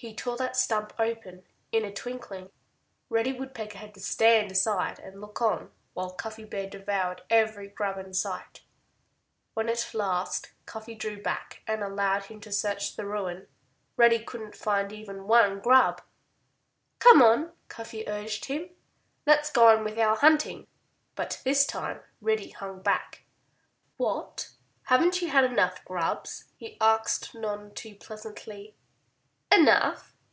[0.00, 2.52] He tore that stump open in a twinkling.
[3.10, 7.98] Reddy Woodpecker had to stand aside and look on while Cuffy Bear devoured every grub
[7.98, 8.60] in sight.
[9.54, 13.48] When at last Cuffy drew back and allowed him to search the ruin
[13.96, 16.00] Reddy couldn't find even one grub.
[17.00, 18.70] "Come on!" Cuffy urged him.
[19.26, 20.68] "Let's get on with our hunting!"
[21.16, 23.24] But this time Reddy hung back.
[23.96, 24.50] "What!
[24.84, 28.76] Haven't you had enough grubs?" he asked none too pleasantly.
[29.50, 30.14] "Enough!"